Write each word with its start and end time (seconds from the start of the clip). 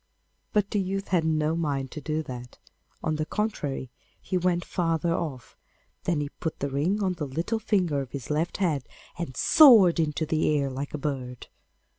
But 0.51 0.71
the 0.71 0.79
youth 0.79 1.09
had 1.09 1.23
no 1.25 1.55
mind 1.55 1.91
to 1.91 2.01
do 2.01 2.23
that; 2.23 2.57
on 3.03 3.17
the 3.17 3.25
contrary, 3.27 3.91
he 4.19 4.35
went 4.35 4.65
farther 4.65 5.13
off, 5.13 5.55
then 6.05 6.27
put 6.39 6.57
the 6.57 6.71
ring 6.71 7.03
on 7.03 7.13
the 7.13 7.27
little 7.27 7.59
finger 7.59 8.01
of 8.01 8.09
his 8.11 8.31
left 8.31 8.57
hand, 8.57 8.83
and 9.19 9.37
soared 9.37 9.99
into 9.99 10.25
the 10.25 10.49
air 10.57 10.71
like 10.71 10.95
a 10.95 10.97
bird. 10.97 11.49